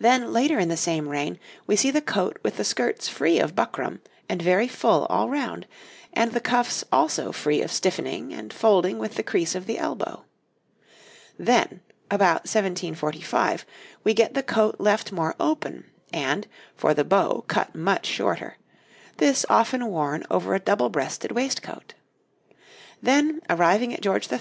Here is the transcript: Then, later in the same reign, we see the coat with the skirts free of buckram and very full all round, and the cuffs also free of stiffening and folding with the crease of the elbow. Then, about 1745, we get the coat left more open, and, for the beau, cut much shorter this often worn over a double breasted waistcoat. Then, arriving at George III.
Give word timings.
Then, 0.00 0.32
later 0.32 0.58
in 0.58 0.70
the 0.70 0.76
same 0.78 1.06
reign, 1.06 1.38
we 1.66 1.76
see 1.76 1.90
the 1.90 2.00
coat 2.00 2.38
with 2.42 2.56
the 2.56 2.64
skirts 2.64 3.10
free 3.10 3.38
of 3.38 3.54
buckram 3.54 4.00
and 4.26 4.40
very 4.40 4.66
full 4.66 5.04
all 5.10 5.28
round, 5.28 5.66
and 6.14 6.32
the 6.32 6.40
cuffs 6.40 6.82
also 6.90 7.30
free 7.30 7.60
of 7.60 7.70
stiffening 7.70 8.32
and 8.32 8.54
folding 8.54 8.98
with 8.98 9.16
the 9.16 9.22
crease 9.22 9.54
of 9.54 9.66
the 9.66 9.76
elbow. 9.76 10.24
Then, 11.38 11.82
about 12.10 12.46
1745, 12.48 13.66
we 14.02 14.14
get 14.14 14.32
the 14.32 14.42
coat 14.42 14.76
left 14.78 15.12
more 15.12 15.34
open, 15.38 15.90
and, 16.10 16.48
for 16.74 16.94
the 16.94 17.04
beau, 17.04 17.44
cut 17.46 17.74
much 17.74 18.06
shorter 18.06 18.56
this 19.18 19.44
often 19.50 19.84
worn 19.88 20.24
over 20.30 20.54
a 20.54 20.58
double 20.58 20.88
breasted 20.88 21.32
waistcoat. 21.32 21.92
Then, 23.02 23.42
arriving 23.50 23.92
at 23.92 24.00
George 24.00 24.32
III. 24.32 24.40